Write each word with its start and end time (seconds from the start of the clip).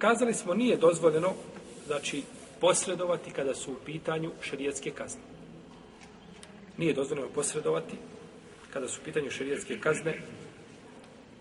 Kazali 0.00 0.34
smo 0.34 0.54
nije 0.54 0.76
dozvoljeno, 0.76 1.32
znači, 1.86 2.22
posredovati 2.60 3.30
kada 3.30 3.54
su 3.54 3.72
u 3.72 3.76
pitanju 3.84 4.30
šerijetske 4.42 4.90
kazne. 4.90 5.20
Nije 6.76 6.94
dozvoljeno 6.94 7.28
posredovati 7.28 7.96
kada 8.72 8.88
su 8.88 9.00
u 9.00 9.04
pitanju 9.04 9.30
šerijetske 9.30 9.80
kazne, 9.80 10.20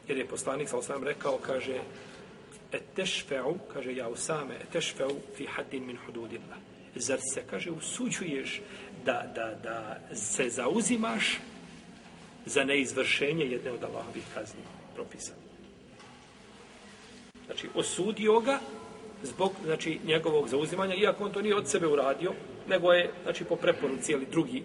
jer 0.07 0.17
je 0.17 0.27
poslanik, 0.27 0.69
sa 0.69 0.81
sam 0.81 1.03
rekao, 1.03 1.37
kaže, 1.37 1.79
etešfeu, 2.71 3.55
kaže 3.73 3.95
ja 3.95 4.09
usame, 4.09 4.55
etešfeu 4.55 5.15
fi 5.37 5.45
haddin 5.45 5.85
min 5.85 5.97
hududillah. 6.05 6.57
Zar 6.95 7.19
se, 7.33 7.43
kaže, 7.49 7.71
usuđuješ 7.71 8.61
da, 9.05 9.31
da, 9.35 9.55
da 9.63 9.99
se 10.15 10.49
zauzimaš 10.49 11.39
za 12.45 12.63
neizvršenje 12.63 13.45
jedne 13.45 13.71
od 13.71 13.83
Allahovih 13.83 14.23
kazni 14.33 14.61
propisanih. 14.95 15.48
Znači, 17.49 17.67
osudio 17.75 18.39
ga 18.39 18.59
zbog 19.23 19.51
znači, 19.65 19.99
njegovog 20.05 20.47
zauzimanja, 20.47 20.95
iako 20.95 21.23
on 21.23 21.31
to 21.31 21.41
nije 21.41 21.55
od 21.55 21.67
sebe 21.67 21.87
uradio, 21.87 22.33
nego 22.67 22.93
je, 22.93 23.11
znači, 23.23 23.43
po 23.43 23.55
preporuci, 23.55 24.11
ili 24.11 24.27
drugi 24.31 24.63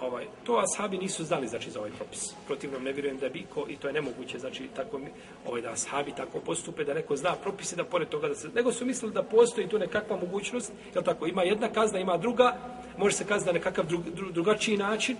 ovaj, 0.00 0.26
to 0.44 0.62
ashabi 0.64 0.98
nisu 0.98 1.24
znali 1.24 1.48
znači 1.48 1.70
za 1.70 1.78
ovaj 1.78 1.90
propis. 1.90 2.20
Protivno 2.46 2.78
ne 2.78 2.92
vjerujem 2.92 3.18
da 3.18 3.28
bi 3.28 3.46
ko, 3.54 3.66
i 3.68 3.76
to 3.76 3.86
je 3.86 3.92
nemoguće, 3.92 4.38
znači 4.38 4.68
tako 4.76 4.98
mi, 4.98 5.06
ovaj 5.46 5.62
da 5.62 5.70
ashabi 5.70 6.12
tako 6.16 6.40
postupe 6.40 6.84
da 6.84 6.94
neko 6.94 7.16
zna 7.16 7.34
propise 7.42 7.76
da 7.76 7.84
pored 7.84 8.08
toga 8.08 8.28
da 8.28 8.34
se 8.34 8.48
nego 8.54 8.72
su 8.72 8.86
mislili 8.86 9.14
da 9.14 9.22
postoji 9.22 9.68
tu 9.68 9.78
nekakva 9.78 10.16
mogućnost, 10.16 10.72
jel 10.94 11.04
tako? 11.04 11.26
Ima 11.26 11.42
jedna 11.42 11.68
kazna, 11.68 11.98
ima 11.98 12.16
druga, 12.16 12.56
može 12.98 13.16
se 13.16 13.24
kazna 13.24 13.46
na 13.46 13.58
nekakav 13.58 13.86
drug, 13.86 14.02
drugačiji 14.32 14.76
način, 14.76 15.16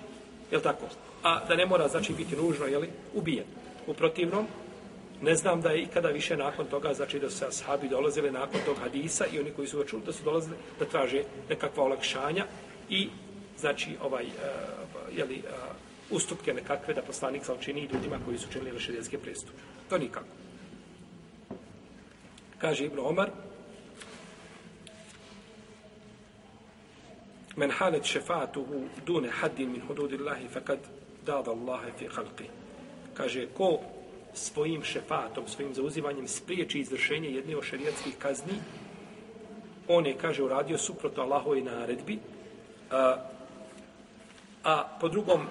jel 0.50 0.60
tako? 0.60 0.86
A 1.22 1.44
da 1.48 1.56
ne 1.56 1.66
mora 1.66 1.88
znači 1.88 2.12
biti 2.12 2.36
nužno, 2.36 2.66
je 2.66 2.78
li, 2.78 2.88
ubijen. 3.14 3.46
U 3.86 3.94
protivnom 3.94 4.46
Ne 5.22 5.34
znam 5.34 5.60
da 5.60 5.70
je 5.70 5.82
ikada 5.82 6.08
više 6.08 6.36
nakon 6.36 6.66
toga, 6.66 6.94
znači 6.94 7.18
da 7.18 7.30
se 7.30 7.46
ashabi 7.46 7.88
dolazili 7.88 8.30
nakon 8.30 8.60
tog 8.64 8.76
hadisa 8.76 9.26
i 9.32 9.38
oni 9.38 9.50
koji 9.50 9.68
su 9.68 9.78
ga 9.78 9.84
čuli 9.84 10.02
da 10.06 10.12
su 10.12 10.24
dolazili 10.24 10.56
da 10.78 10.84
traže 10.84 11.22
nekakva 11.48 11.84
olakšanja 11.84 12.46
i 12.88 13.08
znači 13.58 13.96
ovaj 14.02 14.24
eh, 14.24 14.28
uh, 14.28 15.18
jeli, 15.18 15.38
uh, 15.38 15.44
eh, 15.44 15.74
ustupke 16.10 16.54
nekakve 16.54 16.94
da 16.94 17.02
poslanik 17.02 17.44
sa 17.44 17.54
učini 17.54 17.88
ljudima 17.92 18.18
koji 18.24 18.38
su 18.38 18.52
činili 18.52 18.70
rešedijske 18.70 19.18
prestupe. 19.18 19.58
To 19.88 19.98
nikako. 19.98 20.26
Kaže 22.58 22.84
Ibn 22.84 22.98
Omar, 22.98 23.30
Men 27.56 27.70
halet 27.70 28.04
šefatuhu 28.04 28.84
dune 29.06 29.28
haddin 29.28 29.72
min 29.72 29.82
hududillahi 29.86 30.48
fakad 30.48 30.78
dada 31.26 31.50
Allahe 31.50 31.92
fi 31.98 32.06
halqi. 32.08 32.46
Kaže, 33.14 33.46
ko 33.46 33.80
svojim 34.34 34.84
šefatom, 34.84 35.48
svojim 35.48 35.74
zauzivanjem 35.74 36.28
spriječi 36.28 36.80
izvršenje 36.80 37.30
jedne 37.30 37.56
od 37.56 37.64
šarijatskih 37.64 38.16
kazni, 38.18 38.54
on 39.88 40.06
je, 40.06 40.16
kaže, 40.18 40.42
uradio 40.42 40.78
suprotno 40.78 41.22
Allahove 41.22 41.60
naredbi, 41.60 42.18
a, 42.90 43.30
A 44.64 44.84
po 45.00 45.08
drugom 45.08 45.46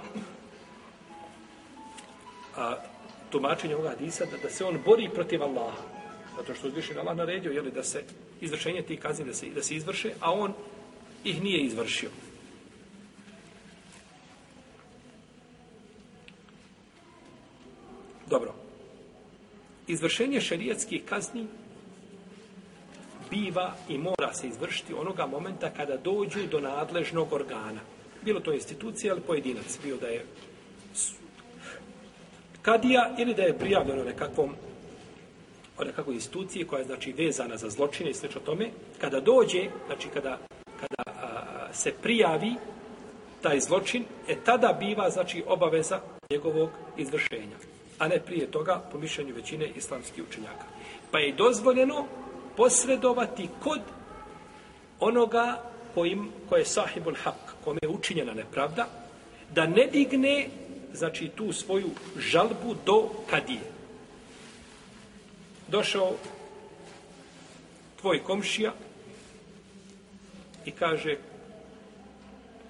a, 2.55 2.75
tumačenju 3.30 3.75
ovoga 3.75 3.89
hadisa 3.89 4.25
da, 4.25 4.38
da 4.38 4.50
se 4.50 4.66
on 4.66 4.77
bori 4.85 5.09
protiv 5.09 5.44
Allaha. 5.44 5.81
Zato 6.38 6.53
što 6.53 6.67
uzvišen 6.67 7.00
Allah 7.00 7.17
naredio 7.17 7.52
jeli, 7.52 7.72
da 7.72 7.83
se 7.83 8.03
izvršenje 8.41 8.81
tih 8.81 9.00
kazni 9.00 9.25
da 9.25 9.33
se, 9.33 9.50
da 9.50 9.63
se 9.63 9.75
izvrše, 9.75 10.13
a 10.19 10.31
on 10.31 10.53
ih 11.23 11.44
nije 11.44 11.59
izvršio. 11.59 12.09
Dobro. 18.27 18.53
Izvršenje 19.90 20.42
šerijatskih 20.42 21.02
kazni 21.06 21.48
biva 23.30 23.76
i 23.90 23.98
mora 23.98 24.34
se 24.34 24.48
izvršiti 24.48 24.94
onoga 24.94 25.26
momenta 25.26 25.70
kada 25.70 25.98
dođu 25.98 26.48
do 26.52 26.59
nadležnog 26.59 27.34
organa. 27.34 27.81
Bilo 28.22 28.40
to 28.40 28.54
institucija 28.54 29.14
ili 29.14 29.22
pojedinac, 29.22 29.80
bio 29.84 29.97
da 29.97 30.08
je 30.08 30.25
kadija 32.62 33.16
ili 33.18 33.34
da 33.34 33.41
je 33.41 33.58
prijavljeno 33.58 34.03
nekakvom 34.03 34.56
o 35.78 35.84
nekakvoj 35.84 36.16
instituciji 36.16 36.66
koja 36.66 36.80
je 36.80 36.86
znači 36.86 37.12
vezana 37.12 37.58
za 37.58 37.69
zločine 37.69 38.09
i 38.09 38.13
sl. 38.13 38.25
tome, 38.46 38.69
kada 39.02 39.19
dođe, 39.19 39.69
znači 39.88 40.08
kada, 40.13 40.38
kada 40.80 41.03
a, 41.06 41.74
se 41.74 41.94
prijavi 42.02 42.53
taj 43.42 43.59
zločin, 43.59 44.03
e 44.28 44.36
tada 44.46 44.78
biva 44.80 45.09
znači 45.09 45.44
obaveza 45.47 46.00
njegovog 46.30 46.69
izvršenja, 46.97 47.58
a 48.00 48.08
ne 48.08 48.20
prije 48.20 48.52
toga 48.52 48.84
po 48.92 48.98
mišljenju 48.98 49.36
većine 49.36 49.68
islamskih 49.76 50.24
učenjaka. 50.30 50.66
Pa 51.12 51.20
je 51.20 51.34
dozvoljeno 51.34 52.06
posredovati 52.58 53.50
kod 53.64 53.82
onoga 55.00 55.64
kojim, 55.94 56.30
ko 56.50 56.56
je 56.56 56.66
sahibul 56.66 57.16
hak, 57.24 57.56
kome 57.64 57.80
je 57.82 57.90
učinjena 57.90 58.34
nepravda, 58.34 58.88
da 59.56 59.68
ne 59.68 59.88
digne, 59.88 60.50
znači, 60.94 61.28
tu 61.28 61.54
svoju 61.54 61.90
žalbu 62.18 62.76
do 62.86 63.10
kadije. 63.30 63.72
Došao 65.68 66.16
tvoj 68.02 68.24
komšija 68.24 68.74
i 70.66 70.72
kaže 70.72 71.18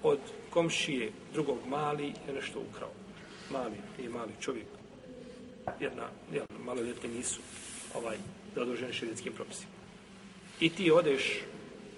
od 0.02 0.18
komšije 0.50 1.12
drugog 1.32 1.58
mali 1.68 2.06
je 2.06 2.34
nešto 2.34 2.60
ukrao. 2.70 2.90
Mali, 3.50 3.76
je 3.98 4.08
mali 4.08 4.32
čovjek 4.40 4.79
jer 5.66 5.74
Jedna, 5.80 6.08
jedna 6.32 6.64
maloljetni 6.64 7.08
nisu 7.08 7.40
ovaj, 7.94 8.16
zadruženi 8.54 8.92
širijetskim 8.92 9.32
propisima. 9.32 9.72
I 10.60 10.70
ti 10.70 10.90
odeš 10.90 11.40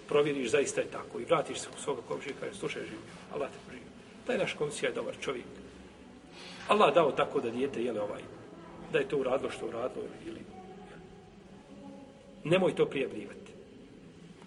provjeriš 0.09 0.51
zaista 0.51 0.81
je 0.81 0.87
tako 0.87 1.21
i 1.21 1.25
vratiš 1.25 1.59
se 1.59 1.69
u 1.77 1.83
svoga 1.83 2.03
komšija 2.09 2.33
i 2.33 2.41
kažeš, 2.41 2.57
slušaj, 2.57 2.83
živi, 2.83 3.03
Allah 3.35 3.51
te 3.51 3.59
poživi. 3.67 3.85
Taj 4.27 4.39
naš 4.39 4.53
komšija 4.53 4.89
je 4.89 4.95
dobar 4.95 5.15
čovjek. 5.21 5.45
Allah 6.69 6.95
dao 6.95 7.13
tako 7.13 7.41
da 7.41 7.51
dijete, 7.51 7.85
jele 7.85 8.01
ovaj, 8.01 8.23
da 8.93 8.99
je 8.99 9.09
to 9.09 9.19
uradilo 9.19 9.51
što 9.51 9.67
uradilo 9.67 10.05
ili... 10.27 10.41
Nemoj 12.45 12.75
to 12.75 12.87
prijavljivati. 12.87 13.53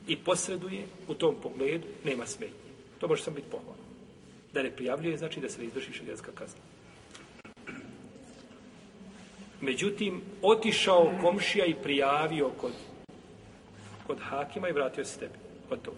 I 0.08 0.18
posreduje 0.18 0.86
u 1.08 1.14
tom 1.14 1.36
pogledu, 1.44 1.88
nema 2.04 2.26
smetnje. 2.26 2.72
To 3.00 3.08
može 3.08 3.24
sam 3.24 3.34
biti 3.34 3.48
pohvalno. 3.52 3.84
Da 4.54 4.64
ne 4.64 4.72
prijavljuje, 4.72 5.18
znači 5.18 5.40
da 5.40 5.50
se 5.50 5.60
ne 5.62 5.66
izvrši 5.66 5.94
šeljanska 5.94 6.32
kazna. 6.32 6.60
Međutim, 9.66 10.22
otišao 10.42 11.12
komšija 11.22 11.66
i 11.66 11.76
prijavio 11.84 12.50
kod, 12.50 12.72
kod 14.08 14.20
hakima 14.20 14.70
i 14.70 14.74
vratio 14.74 15.06
se 15.06 15.20
tebi 15.20 15.34
gotovo. 15.70 15.98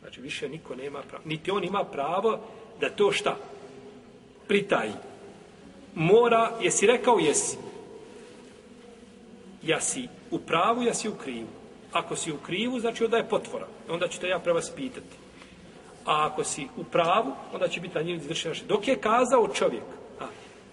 Znači, 0.00 0.20
više 0.20 0.48
niko 0.48 0.74
nema 0.74 1.02
pravo. 1.02 1.22
Niti 1.26 1.50
on 1.50 1.64
ima 1.64 1.84
pravo 1.84 2.40
da 2.80 2.90
to 2.90 3.12
šta? 3.12 3.36
Pritaji. 4.48 4.92
Mora, 5.94 6.52
jesi 6.60 6.86
rekao, 6.86 7.18
jesi. 7.18 7.56
Ja 9.62 9.80
si 9.80 10.08
u 10.30 10.38
pravu, 10.38 10.82
ja 10.82 10.94
si 10.94 11.08
u 11.08 11.14
krivu. 11.14 11.48
Ako 11.92 12.16
si 12.16 12.32
u 12.32 12.36
krivu, 12.36 12.80
znači 12.80 13.04
onda 13.04 13.16
je 13.16 13.28
potvora. 13.28 13.66
Onda 13.88 14.08
ću 14.08 14.20
te 14.20 14.28
ja 14.28 14.38
prava 14.38 14.62
spitati. 14.62 15.16
A 16.04 16.26
ako 16.26 16.44
si 16.44 16.66
u 16.76 16.84
pravu, 16.84 17.32
onda 17.52 17.68
će 17.68 17.80
biti 17.80 17.94
na 17.94 18.02
njim 18.02 18.16
izvršena 18.16 18.54
Dok 18.68 18.88
je 18.88 19.00
kazao 19.00 19.48
čovjek, 19.48 19.84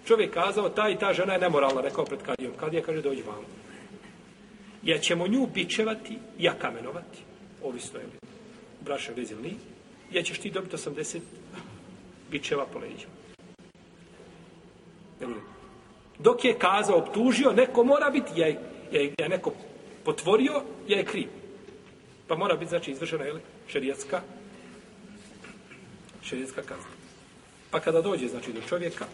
čovjek 0.05 0.33
kazao, 0.33 0.69
ta 0.69 0.89
i 0.89 0.97
ta 0.97 1.13
žena 1.13 1.33
je 1.33 1.39
nemoralna, 1.39 1.81
rekao 1.81 2.05
pred 2.05 2.19
kadijom. 2.21 2.53
Kadija 2.59 2.81
kaže, 2.81 3.01
dođi 3.01 3.21
vam. 3.21 3.45
Ja 4.83 4.97
ćemo 4.97 5.27
nju 5.27 5.47
bičevati, 5.53 6.17
ja 6.37 6.53
kamenovati. 6.53 7.19
Ovisno 7.63 7.99
je 7.99 8.05
li 8.05 8.11
brašno 8.81 9.13
vezi 9.17 9.33
ili 9.33 9.55
ja 10.11 10.23
ćeš 10.23 10.39
ti 10.39 10.51
dobiti 10.51 10.75
80 10.75 11.19
bičeva 12.31 12.65
po 12.73 12.79
leđima. 12.79 13.11
Dok 16.19 16.45
je 16.45 16.59
kazao, 16.59 16.97
optužio, 16.97 17.51
neko 17.51 17.83
mora 17.83 18.09
biti, 18.09 18.31
je, 18.35 18.59
je, 18.91 19.13
je 19.17 19.29
neko 19.29 19.51
potvorio, 20.03 20.61
ja 20.87 20.97
je 20.97 21.05
kriv. 21.05 21.27
Pa 22.27 22.35
mora 22.35 22.55
biti, 22.55 22.69
znači, 22.69 22.91
izvršena, 22.91 23.23
je 23.23 23.33
li, 23.33 23.41
šerijatska, 23.67 24.21
šerijatska 26.21 26.61
kazna. 26.61 26.91
Pa 27.71 27.79
kada 27.79 28.01
dođe, 28.01 28.27
znači, 28.27 28.53
do 28.53 28.61
čovjeka, 28.69 29.05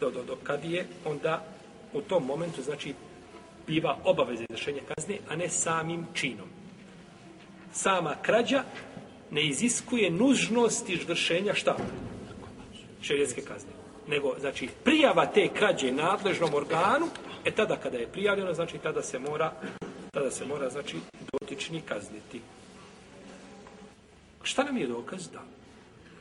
do, 0.00 0.10
do, 0.10 0.22
do 0.22 0.36
kadije, 0.42 0.86
onda 1.04 1.44
u 1.92 2.00
tom 2.00 2.26
momentu, 2.26 2.62
znači, 2.62 2.94
biva 3.66 3.98
obaveza 4.04 4.44
izvršenja 4.48 4.82
kazne, 4.94 5.18
a 5.28 5.36
ne 5.36 5.48
samim 5.48 6.06
činom 6.14 6.48
sama 7.72 8.14
krađa 8.22 8.62
ne 9.30 9.46
iziskuje 9.46 10.10
nužnost 10.10 10.88
izvršenja 10.88 11.54
šta? 11.54 11.76
Šerijetske 13.02 13.40
kazne. 13.40 13.70
Nego, 14.08 14.34
znači, 14.40 14.68
prijava 14.84 15.26
te 15.26 15.48
krađe 15.48 15.92
nadležnom 15.92 16.54
organu, 16.54 17.06
e 17.44 17.50
tada 17.50 17.76
kada 17.76 17.98
je 17.98 18.12
prijavljeno, 18.12 18.54
znači, 18.54 18.78
tada 18.78 19.02
se 19.02 19.18
mora, 19.18 19.52
tada 20.12 20.30
se 20.30 20.46
mora, 20.46 20.70
znači, 20.70 20.96
dotični 21.32 21.80
kazniti. 21.80 22.40
Šta 24.42 24.64
nam 24.64 24.76
je 24.76 24.86
dokaz? 24.86 25.28
Da 25.28 25.42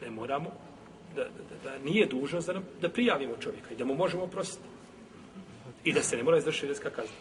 ne 0.01 0.11
moramo, 0.11 0.51
da, 1.17 1.23
da, 1.23 1.71
da 1.71 1.77
nije 1.83 2.05
dužnost 2.05 2.47
da, 2.47 2.53
nam, 2.53 2.63
da 2.81 2.89
prijavimo 2.89 3.37
čovjeka 3.39 3.73
i 3.73 3.75
da 3.75 3.85
mu 3.85 3.95
možemo 3.95 4.23
oprostiti. 4.23 4.67
I 5.83 5.93
da 5.93 6.03
se 6.03 6.17
ne 6.17 6.23
mora 6.23 6.37
izvršiti 6.37 6.67
redska 6.67 6.89
kazna. 6.89 7.15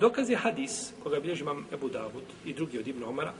Dokaz 0.00 0.30
je 0.30 0.36
hadis 0.36 0.92
koga 1.02 1.20
bilježi 1.20 1.42
imam 1.42 1.66
Ebu 1.72 1.88
Davud 1.88 2.24
i 2.44 2.54
drugi 2.54 2.78
od 2.78 2.88
Ibn 2.88 3.04
Omara, 3.04 3.32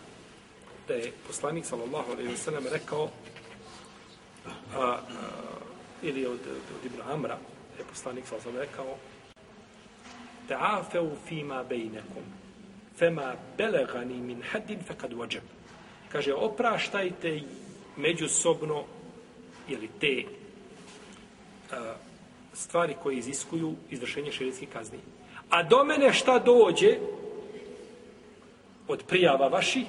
da 0.88 0.94
je 0.94 1.12
poslanik 1.26 1.64
sallallahu 1.64 2.12
alejhi 2.12 2.30
ve 2.30 2.36
sellem 2.36 2.64
rekao 2.72 3.08
a, 4.74 4.78
a, 4.78 4.98
ili 6.02 6.26
od, 6.26 6.40
od 6.78 6.86
Ibn 6.86 7.00
Amra, 7.12 7.38
je 7.78 7.84
poslanik 7.84 8.26
sallallahu 8.26 8.48
alejhi 8.48 8.68
ve 8.68 8.74
sellem 8.74 8.88
rekao 8.88 9.12
ta'afeu 10.48 11.10
fima 11.28 11.64
bejnekum 11.64 12.42
fema 12.98 13.34
belegani 13.58 14.20
min 14.20 14.42
haddin 14.42 14.82
fekad 14.82 15.12
wajab. 15.12 15.42
Kaže, 16.12 16.34
opraštajte 16.34 17.40
međusobno 17.96 18.84
ili 19.72 19.88
te 20.00 20.24
a, 21.72 21.94
stvari 22.52 22.94
koje 23.02 23.16
iziskuju 23.16 23.74
izvršenje 23.90 24.32
širijskih 24.32 24.68
kazni. 24.68 24.98
A 25.50 25.62
do 25.62 25.84
mene 25.84 26.12
šta 26.12 26.38
dođe 26.38 26.96
od 28.88 29.02
prijava 29.08 29.48
vaših, 29.48 29.86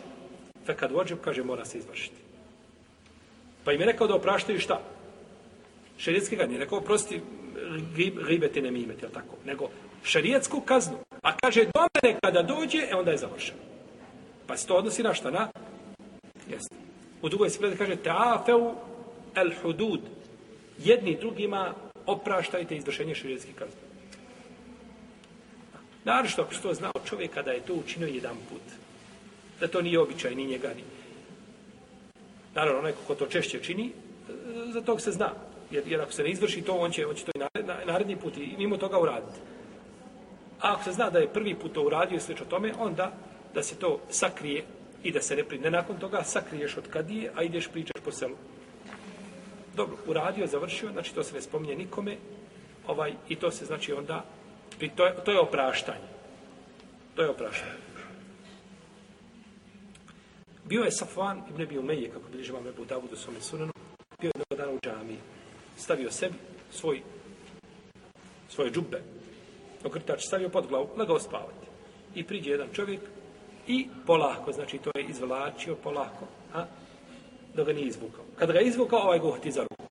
fekad 0.66 0.92
vođem, 0.92 1.18
kaže, 1.24 1.44
mora 1.44 1.66
se 1.66 1.78
izvršiti. 1.78 2.16
Pa 3.64 3.72
im 3.72 3.80
je 3.80 3.86
rekao 3.86 4.08
da 4.08 4.16
opraštaju 4.16 4.60
šta? 4.60 4.82
Šerijetski 5.98 6.38
kazni. 6.38 6.58
Rekao, 6.58 6.82
prosti, 6.82 7.22
ribete 8.28 8.62
ne 8.62 8.72
mimete, 8.72 9.08
tako? 9.14 9.36
Nego, 9.46 9.70
šerijetsku 10.04 10.62
kaznu. 10.62 10.98
A 11.22 11.36
kaže, 11.38 11.66
do 11.66 11.88
mene 11.94 12.20
kada 12.24 12.42
dođe, 12.42 12.88
e 12.92 12.96
onda 12.96 13.12
je 13.12 13.18
završeno. 13.18 13.60
Pa 14.48 14.58
se 14.58 14.68
to 14.68 14.76
odnosi 14.76 15.04
na 15.04 15.14
šta? 15.14 15.32
Na? 15.32 15.48
Jeste. 16.50 16.76
U 17.22 17.30
drugoj 17.30 17.50
se 17.50 17.60
kaže, 17.60 17.78
kaže, 17.78 17.96
ta'afeu 17.96 18.74
el 19.36 19.52
hudud. 19.62 20.02
Jedni 20.78 21.16
drugima 21.16 21.74
opraštajte 22.06 22.76
izvršenje 22.76 23.16
šerijetskih 23.16 23.56
kazni. 23.56 23.82
Naravno 26.04 26.30
što 26.30 26.42
ako 26.42 26.54
što 26.54 26.74
znao 26.74 26.94
čovjek 27.06 27.34
kada 27.34 27.52
je 27.52 27.66
to 27.66 27.74
učinio 27.74 28.08
jedan 28.08 28.36
put. 28.50 28.62
Da 29.60 29.68
to 29.68 29.82
nije 29.82 30.00
običaj 30.00 30.36
ni 30.36 30.46
njega 30.46 30.68
ni. 30.68 30.84
Naravno, 32.56 32.80
onaj 32.80 32.94
ko 33.08 33.16
to 33.16 33.28
češće 33.28 33.60
čini, 33.60 33.92
za 34.74 34.82
tog 34.82 35.02
se 35.02 35.12
zna. 35.12 35.32
Jer, 35.72 35.84
jer 35.88 36.02
ako 36.02 36.12
se 36.12 36.24
ne 36.24 36.30
izvrši 36.30 36.62
to, 36.62 36.74
on 36.74 36.92
će, 36.92 37.08
on 37.08 37.16
će 37.16 37.26
to 37.26 37.32
i 37.36 37.64
naredni 37.86 38.16
put 38.16 38.38
i 38.38 38.56
mimo 38.58 38.78
toga 38.78 39.00
uraditi. 39.00 39.40
A 40.62 40.74
ako 40.74 40.84
se 40.84 40.92
zna 40.92 41.10
da 41.10 41.20
je 41.20 41.34
prvi 41.34 41.56
put 41.56 41.74
to 41.74 41.84
uradio 41.84 42.18
i 42.18 42.20
slično 42.20 42.46
tome, 42.46 42.74
onda 42.80 43.12
da 43.54 43.64
se 43.64 43.76
to 43.76 44.00
sakrije 44.10 44.64
i 45.04 45.12
da 45.12 45.22
se 45.22 45.36
ne 45.36 45.44
pride. 45.44 45.72
Nakon 45.72 45.98
toga 45.98 46.24
sakriješ 46.24 46.78
od 46.78 46.88
kadije, 46.88 47.32
a 47.36 47.44
ideš 47.44 47.68
pričaš 47.68 48.02
po 48.06 48.12
selu. 48.12 48.36
Dobro, 49.76 49.98
uradio, 50.08 50.48
završio, 50.48 50.92
znači 50.92 51.16
to 51.16 51.24
se 51.24 51.36
ne 51.36 51.42
spominje 51.42 51.76
nikome, 51.76 52.18
ovaj, 52.88 53.14
i 53.30 53.36
to 53.36 53.52
se 53.52 53.66
znači 53.66 53.94
onda, 53.94 54.26
to 54.96 55.06
je, 55.06 55.16
to 55.26 55.32
je 55.32 55.40
opraštanje. 55.40 56.08
To 57.16 57.22
je 57.22 57.30
opraštanje. 57.30 57.72
Bio 60.66 60.84
je 60.84 60.92
Safvan 60.92 61.42
ibn 61.50 61.62
Abi 61.62 61.78
Umeje, 61.78 62.10
kako 62.10 62.30
bilježi 62.32 62.52
vam 62.52 62.68
Ebu 62.68 62.86
Davud 62.86 63.14
u 63.14 63.16
svome 63.16 63.42
sunanu, 63.42 63.72
bio 64.20 64.28
je 64.28 64.32
jednog 64.36 64.60
dana 64.60 64.72
u 64.72 64.80
džamiji, 64.80 65.18
stavio 65.78 66.12
sebi 66.12 66.36
svoj, 66.72 67.02
svoje 68.50 68.72
džube, 68.72 69.02
okrtač 69.84 70.22
stavio 70.28 70.50
pod 70.50 70.68
glavu, 70.68 70.90
legao 70.98 71.20
spavati. 71.20 71.68
I 72.16 72.24
priđe 72.24 72.52
jedan 72.52 72.68
čovjek 72.74 73.02
i 73.68 73.88
polako, 74.06 74.52
znači 74.52 74.78
to 74.78 74.92
je 74.96 75.06
izvlačio 75.06 75.76
polako, 75.76 76.28
a 76.54 76.66
dok 77.56 77.68
ga 77.68 77.74
nije 77.74 77.88
izvukao. 77.88 78.24
Kad 78.36 78.52
ga 78.52 78.60
je 78.60 78.68
izvukao, 78.68 79.00
ovaj 79.00 79.20
ga 79.20 79.28
uhvati 79.28 79.52
za 79.52 79.62
ruku. 79.62 79.86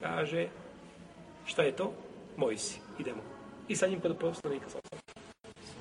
Kaže, 0.00 0.48
šta 1.46 1.62
je 1.62 1.72
to? 1.72 1.92
Moj 2.36 2.58
si, 2.58 2.78
idemo. 2.98 3.22
I 3.68 3.76
sa 3.76 3.86
njim 3.86 4.00
kod 4.00 4.18
poslanika 4.18 4.70
sa 4.70 4.78
osam. 4.78 4.98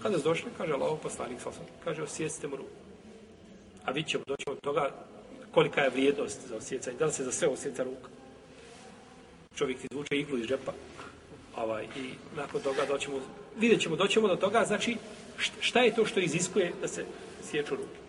Kada 0.01 0.17
su 0.17 0.23
došli, 0.23 0.51
kaže, 0.57 0.73
Allah, 0.73 0.99
poslanik 1.03 1.41
sa 1.41 1.49
osam. 1.49 1.65
Kaže, 1.83 2.03
osjecite 2.03 2.47
mu 2.47 2.55
ruku. 2.55 2.69
A 3.85 3.91
vi 3.91 4.03
ćemo 4.03 4.23
doći 4.27 4.45
od 4.49 4.61
toga 4.61 4.89
kolika 5.53 5.81
je 5.81 5.89
vrijednost 5.89 6.47
za 6.47 6.55
osjecanje. 6.55 6.97
Da 6.97 7.05
li 7.05 7.11
se 7.11 7.23
za 7.23 7.31
sve 7.31 7.47
osjeca 7.47 7.83
ruka? 7.83 8.09
Čovjek 9.55 9.79
ti 9.79 9.87
izvuče 9.91 10.19
iglu 10.19 10.37
iz 10.37 10.47
džepa. 10.47 10.71
Ovaj, 11.55 11.83
I 11.83 12.09
nakon 12.37 12.61
toga 12.61 12.85
doćemo, 12.85 13.19
vidjet 13.57 13.81
ćemo, 13.81 13.95
doćemo 13.95 14.27
do 14.27 14.35
toga, 14.35 14.63
znači, 14.65 14.97
šta 15.59 15.79
je 15.81 15.95
to 15.95 16.05
što 16.05 16.19
iziskuje 16.19 16.73
da 16.81 16.87
se 16.87 17.05
sjeću 17.51 17.75
ruke? 17.75 17.99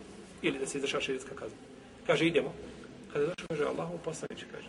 Ili 0.43 0.59
da 0.59 0.67
se 0.67 0.79
izraša 0.79 1.00
širijska 1.00 1.35
kazna? 1.35 1.59
Kaže, 2.06 2.26
idemo. 2.26 2.55
Kada 3.12 3.26
došao, 3.26 3.47
kaže, 3.49 3.64
Allahu 3.64 3.99
poslaniče, 4.05 4.47
kaže. 4.53 4.69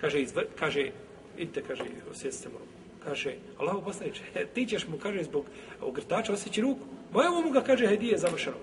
Kaže, 0.00 0.22
izvr, 0.22 0.44
kaže, 0.58 0.90
idite, 1.38 1.62
kaže, 1.62 1.84
osjetite 2.10 2.48
mu 2.48 2.58
ruku. 2.58 2.72
Kaže, 3.04 3.34
Allahu 3.58 3.82
poslaniče, 3.82 4.22
ti 4.54 4.66
ćeš 4.66 4.88
mu, 4.88 4.98
kaže, 4.98 5.22
zbog 5.22 5.44
ogrtača 5.80 6.32
osjeći 6.32 6.60
ruku. 6.60 6.86
evo 7.14 7.40
mu 7.40 7.50
ga, 7.50 7.60
kaže, 7.60 7.86
hedije 7.86 8.18
završeno. 8.18 8.56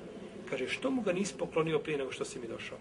Kaže, 0.49 0.67
što 0.67 0.91
mu 0.91 1.01
ga 1.01 1.13
nisi 1.13 1.33
poklonio 1.37 1.79
prije 1.79 1.97
nego 1.97 2.11
što 2.11 2.25
si 2.25 2.39
mi 2.39 2.47
došao? 2.47 2.77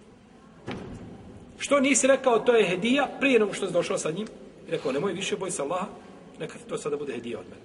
Što 1.58 1.80
nisi 1.80 2.06
rekao, 2.06 2.38
to 2.38 2.56
je 2.56 2.68
hedija 2.68 3.08
prije 3.20 3.38
nego 3.38 3.52
što 3.52 3.66
si 3.66 3.72
došao 3.72 3.98
sa 3.98 4.10
njim? 4.10 4.26
I 4.68 4.70
rekao, 4.70 4.92
nemoj 4.92 5.12
više 5.12 5.36
boj 5.36 5.50
sa 5.50 5.62
Allaha, 5.62 5.86
neka 6.40 6.58
to 6.68 6.78
sada 6.78 6.96
bude 6.96 7.12
hedija 7.12 7.38
od 7.38 7.46
mene. 7.50 7.62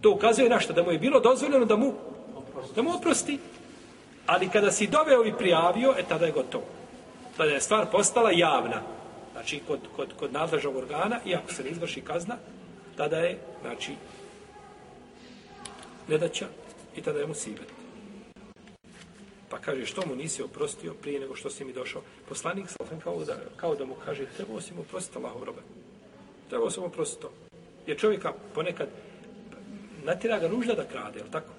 To 0.00 0.10
ukazuje 0.10 0.48
na 0.48 0.60
što? 0.60 0.72
Da 0.72 0.82
mu 0.82 0.92
je 0.92 0.98
bilo 0.98 1.20
dozvoljeno 1.20 1.64
da 1.64 1.76
mu, 1.76 1.94
da 2.76 2.82
mu 2.82 2.94
oprosti. 2.94 3.38
Ali 4.26 4.48
kada 4.48 4.70
si 4.70 4.86
doveo 4.86 5.24
i 5.24 5.32
prijavio, 5.32 5.94
e 5.98 6.02
tada 6.08 6.26
je 6.26 6.32
gotovo. 6.32 6.79
Tada 7.36 7.50
je 7.50 7.60
stvar 7.60 7.90
postala 7.90 8.30
javna. 8.30 8.82
Znači, 9.32 9.60
kod, 9.66 9.80
kod, 9.96 10.08
kod 10.18 10.32
nadležnog 10.32 10.76
organa, 10.76 11.20
i 11.24 11.34
ako 11.34 11.52
se 11.52 11.64
ne 11.64 11.70
izvrši 11.70 12.00
kazna, 12.00 12.36
tada 12.96 13.16
je, 13.16 13.38
znači, 13.62 13.92
nedaća 16.08 16.46
i 16.96 17.02
tada 17.02 17.18
je 17.18 17.26
mu 17.26 17.34
sibet. 17.34 17.66
Pa 19.48 19.58
kaže, 19.58 19.86
što 19.86 20.06
mu 20.06 20.16
nisi 20.16 20.42
oprostio 20.42 20.94
prije 20.94 21.20
nego 21.20 21.34
što 21.34 21.50
si 21.50 21.64
mi 21.64 21.72
došao? 21.72 22.02
Poslanik 22.28 22.66
sam 22.68 23.00
kao 23.00 23.24
da, 23.24 23.36
kao 23.56 23.74
da 23.74 23.84
mu 23.84 23.94
kaže, 24.04 24.26
trebao 24.36 24.60
si 24.60 24.74
mu 24.74 24.80
oprostiti 24.80 25.18
Allahov 25.18 25.44
robe. 25.44 25.62
Trebao 26.48 26.70
sam 26.70 26.84
oprostiti 26.84 27.22
to. 27.22 27.30
Jer 27.86 27.98
čovjeka 27.98 28.32
ponekad 28.54 28.88
natira 30.04 30.38
ga 30.38 30.48
nužda 30.48 30.74
da 30.74 30.84
krade, 30.84 31.18
je 31.18 31.24
li 31.24 31.30
tako? 31.30 31.52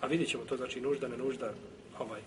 A 0.00 0.06
vidjet 0.06 0.28
ćemo 0.28 0.44
to, 0.44 0.56
znači 0.56 0.80
nužda, 0.80 1.08
ne 1.08 1.16
nužda, 1.16 1.52
ovaj, 1.98 2.20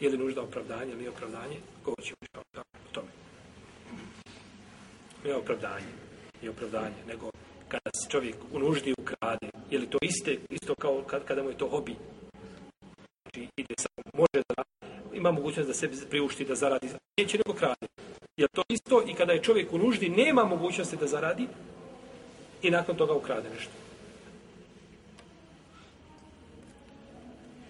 je 0.00 0.10
li 0.10 0.18
nužda 0.18 0.42
opravdanje 0.42 0.92
ili 0.92 1.08
opravdanje, 1.08 1.56
govorit 1.84 2.04
ćemo 2.04 2.16
što 2.28 2.40
o 2.60 2.92
tome. 2.92 3.08
Ne 5.24 5.34
opravdanje, 5.34 5.86
nije 6.40 6.50
opravdanje, 6.50 6.96
nego 7.06 7.30
kada 7.68 7.90
se 7.94 8.10
čovjek 8.10 8.36
u 8.52 8.58
nuždi 8.58 8.94
ukrade, 8.98 9.50
je 9.70 9.78
li 9.78 9.90
to 9.90 9.98
iste, 10.02 10.38
isto 10.50 10.74
kao 10.74 11.02
kad, 11.06 11.24
kada 11.24 11.42
mu 11.42 11.48
je 11.48 11.58
to 11.58 11.68
hobi? 11.68 11.96
Znači, 13.22 13.48
ide 13.56 13.74
samo, 13.78 14.10
može 14.12 14.42
da 14.48 14.62
ima 15.14 15.30
mogućnost 15.30 15.68
da 15.68 15.74
se 15.74 16.08
priušti 16.10 16.44
da 16.44 16.54
zaradi, 16.54 16.88
neće 17.16 17.38
nego 17.38 17.58
krade. 17.58 17.86
Je 18.36 18.48
to 18.48 18.62
isto 18.68 19.02
i 19.06 19.14
kada 19.14 19.32
je 19.32 19.42
čovjek 19.42 19.72
u 19.72 19.78
nuždi, 19.78 20.08
nema 20.08 20.44
mogućnosti 20.44 20.96
da 20.96 21.06
zaradi 21.06 21.48
i 22.62 22.70
nakon 22.70 22.96
toga 22.96 23.12
ukrade 23.12 23.50
nešto. 23.50 23.85